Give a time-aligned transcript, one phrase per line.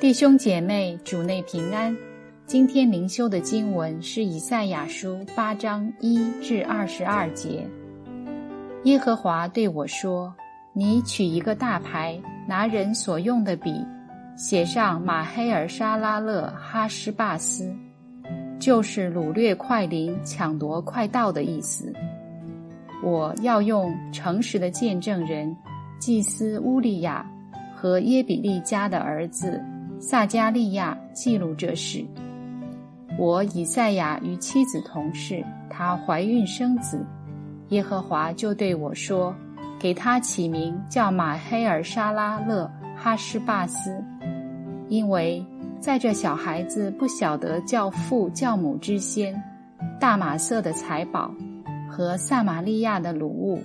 [0.00, 1.94] 弟兄姐妹，主内平安。
[2.46, 7.66] 今天灵修的经文是以赛亚书八章一至二十二节。
[8.84, 10.32] 耶和华对我说
[10.72, 12.16] ：“你取一个大牌，
[12.46, 13.84] 拿人所用的笔，
[14.36, 17.74] 写上马黑尔沙拉勒哈施巴斯，
[18.60, 21.92] 就是掳掠快灵、抢夺快到的意思。
[23.02, 25.56] 我要用诚实的见证人
[25.98, 27.28] 祭司乌利亚
[27.74, 29.60] 和耶比利家的儿子。”
[30.00, 32.04] 撒加利亚记录这事。
[33.18, 37.04] 我以赛亚与妻子同事，她怀孕生子，
[37.70, 39.34] 耶和华就对我说
[39.78, 44.02] ：“给他起名叫马黑尔沙拉勒哈施巴斯，
[44.88, 45.44] 因为
[45.80, 49.34] 在这小孩子不晓得教父教母之先，
[49.98, 51.34] 大马色的财宝
[51.90, 53.60] 和撒玛利亚的掳物，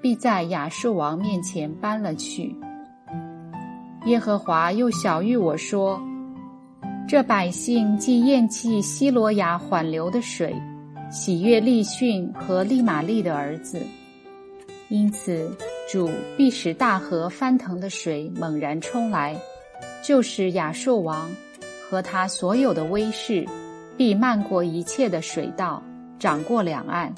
[0.00, 2.54] 必在亚述王面前搬了去。”
[4.06, 6.00] 耶和华又晓谕我说
[7.08, 10.52] ：“这百姓既厌弃希罗亚缓流的水，
[11.08, 13.80] 喜悦利逊和利玛利的儿子，
[14.88, 15.56] 因此
[15.88, 19.36] 主必使大河翻腾的水猛然冲来，
[20.02, 21.30] 就是亚述王
[21.88, 23.46] 和他所有的威势，
[23.96, 25.80] 必漫过一切的水道，
[26.18, 27.14] 涨过两岸，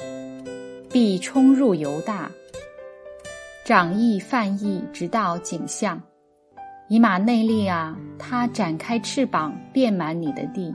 [0.93, 2.31] 必冲入犹大，
[3.65, 5.99] 长溢泛溢，直到景象。”
[6.89, 10.71] 以马内利啊，他展开翅膀，遍满你的地；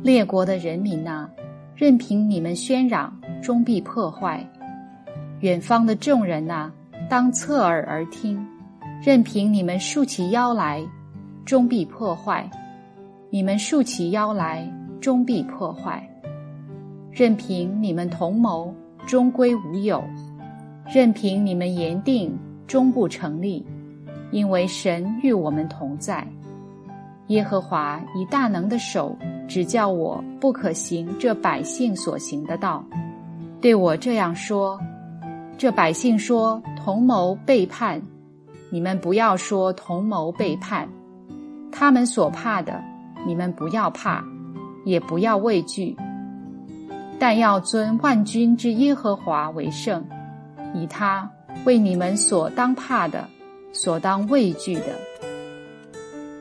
[0.00, 1.28] 列国的人民呐，
[1.74, 4.38] 任凭你们喧嚷，终必破坏；
[5.40, 6.70] 远方的众人呐，
[7.10, 8.46] 当侧耳而听，
[9.02, 10.80] 任凭你们竖起腰来，
[11.44, 12.48] 终必破坏；
[13.28, 16.00] 你们竖起腰来，终必破坏；
[17.10, 18.72] 任凭你们同谋，
[19.04, 20.00] 终归无有；
[20.86, 22.38] 任凭你们言定，
[22.68, 23.66] 终不成立。
[24.30, 26.26] 因为神与我们同在，
[27.28, 29.16] 耶和华以大能的手
[29.48, 32.84] 指教我不可行这百姓所行的道，
[33.60, 34.78] 对我这样说：
[35.56, 38.00] 这百姓说同谋背叛，
[38.70, 40.86] 你们不要说同谋背叛；
[41.72, 42.82] 他们所怕的，
[43.26, 44.22] 你们不要怕，
[44.84, 45.96] 也不要畏惧，
[47.18, 50.04] 但要尊万军之耶和华为圣，
[50.74, 51.30] 以他
[51.64, 53.26] 为你们所当怕的。
[53.72, 54.98] 所当畏惧的，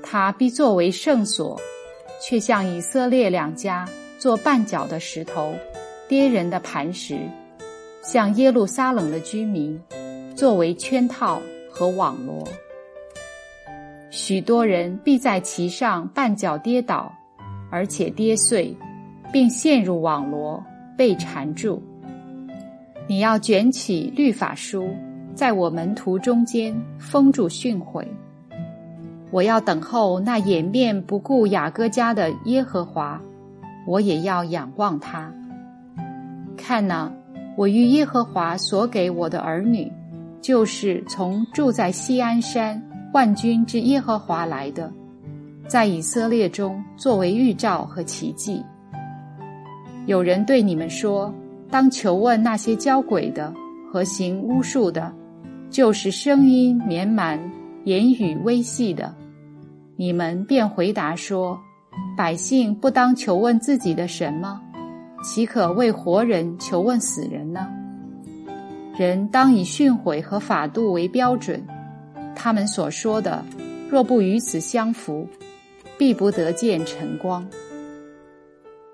[0.02, 1.60] 他必作为圣所，
[2.22, 5.54] 却向以色列两家做绊脚的石头，
[6.08, 7.16] 跌人的磐石；
[8.02, 9.80] 向耶路撒冷的居民
[10.36, 12.48] 作为圈套和网罗。
[14.10, 17.14] 许多人必在其上绊脚跌倒，
[17.70, 18.76] 而且跌碎，
[19.32, 20.64] 并陷入网罗，
[20.98, 21.84] 被缠住。
[23.08, 24.90] 你要卷起律法书。
[25.38, 28.04] 在我门徒中间封住训诲，
[29.30, 33.22] 我要等候那掩面不顾雅各家的耶和华，
[33.86, 35.32] 我也要仰望他。
[36.58, 37.12] 看哪，
[37.56, 39.92] 我与耶和华所给我的儿女，
[40.42, 42.82] 就是从住在西安山
[43.14, 44.92] 万军之耶和华来的，
[45.68, 48.66] 在以色列中作为预兆和奇迹。
[50.08, 51.32] 有人对你们说，
[51.70, 53.54] 当求问那些教鬼的
[53.94, 55.14] 和行巫术的。
[55.70, 57.40] 就是声音绵满、
[57.84, 59.14] 言语微细的，
[59.96, 61.60] 你们便回答说
[62.18, 64.62] ：“百姓不当求问自己的神吗？
[65.24, 67.68] 岂可为活人求问死人呢？
[68.98, 71.62] 人当以训诲和法度为标准。
[72.36, 73.44] 他们所说的，
[73.90, 75.28] 若不与此相符，
[75.98, 77.46] 必不得见晨光。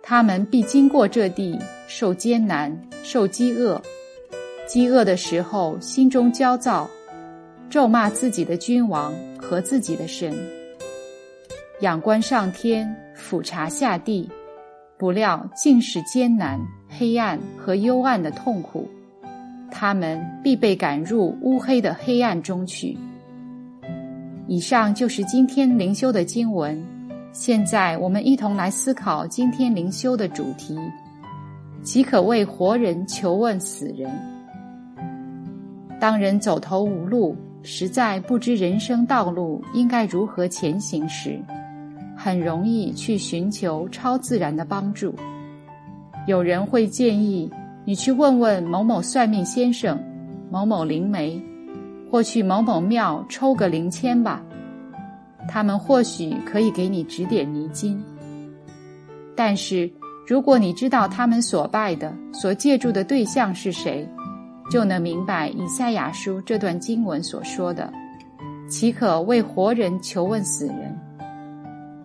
[0.02, 1.58] 他们必经过这地，
[1.88, 3.82] 受艰难，受饥饿。”
[4.66, 6.90] 饥饿的时候，心中焦躁，
[7.70, 10.34] 咒骂自己的君王和自己的神。
[11.82, 14.30] 仰观上天，俯察下地，
[14.98, 18.88] 不料尽是艰难、黑暗和幽暗的痛苦。
[19.70, 22.98] 他们必被赶入乌黑的黑暗中去。
[24.48, 26.82] 以上就是今天灵修的经文。
[27.34, 30.78] 现在我们一同来思考今天灵修的主题：
[31.82, 34.10] 即可为活人求问死人？
[36.04, 41.40] 当人走投无路，实在不知人生道路应该如何前行时，
[42.14, 45.16] 很容易去寻求超自然的帮助。
[46.28, 47.50] 有人会建议
[47.86, 49.98] 你去问问某某算命先生、
[50.52, 51.42] 某某灵媒，
[52.12, 54.44] 或去某某庙抽个灵签吧，
[55.48, 58.04] 他们或许可以给你指点迷津。
[59.38, 59.90] 但是，
[60.28, 64.06] 如果你知道他们所拜的、所借助的对象是谁，
[64.70, 67.92] 就能明白以赛亚书这段经文所说的
[68.70, 70.98] ：“岂可为活人求问死人？”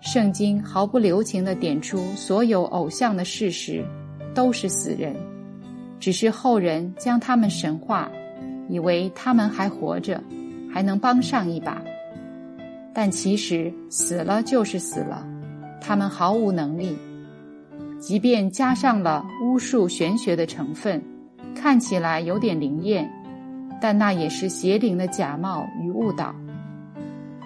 [0.01, 3.85] 圣经毫不留情地点出所有偶像的事实，
[4.35, 5.17] 都是死人，
[5.99, 8.09] 只是后人将他们神化，
[8.69, 10.23] 以为他们还活着，
[10.73, 11.83] 还能帮上一把。
[12.95, 15.27] 但其实死了就是死了，
[15.81, 16.97] 他们毫无能力。
[17.99, 21.03] 即便加上了巫术玄学的成分，
[21.61, 23.11] 看起来有点灵验，
[23.81, 26.33] 但那也是邪灵的假冒与误导。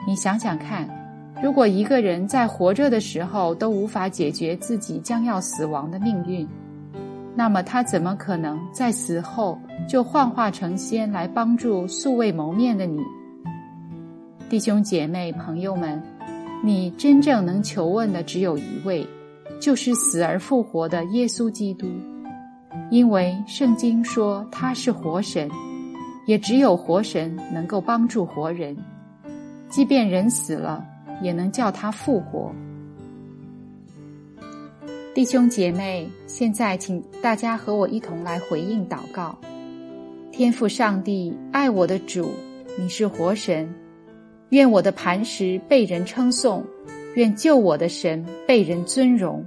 [0.06, 0.86] 你想想看，
[1.42, 6.46] 如果一个人在活着的时候都无法解决自己将要死亡的命运，
[7.34, 13.00] 那么他怎么可能在死后就幻化成仙来帮助素未谋面的你？
[14.50, 16.02] 弟兄姐妹朋友们，
[16.62, 19.06] 你真正能求问的只有一位。
[19.60, 21.86] 就是死而复活的耶稣基督，
[22.90, 25.50] 因为圣经说他是活神，
[26.26, 28.76] 也只有活神能够帮助活人，
[29.68, 30.84] 即便人死了，
[31.22, 32.52] 也能叫他复活。
[35.14, 39.36] 弟兄姐妹，现在请大家和我一同来回应祷告：
[40.30, 42.30] 天父上帝，爱我的主，
[42.78, 43.68] 你是活神，
[44.50, 46.64] 愿我的磐石被人称颂。
[47.14, 49.44] 愿救我的神被人尊荣，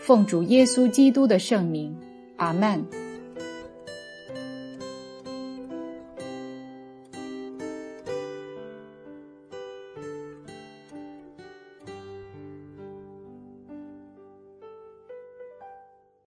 [0.00, 1.94] 奉主耶稣基督的圣名，
[2.42, 3.01] 阿门。